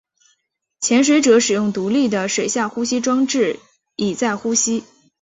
[0.79, 3.59] 潜水者使用独立的水下呼吸装置
[3.95, 4.83] 以在呼吸。